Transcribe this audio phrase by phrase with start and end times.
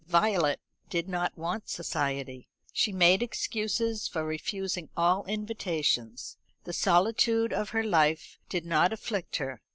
[0.07, 0.59] Violet
[0.89, 2.47] did not want society.
[2.73, 6.37] She made excuses for refusing all invitations.
[6.63, 9.61] The solitude of her life did not afflict her.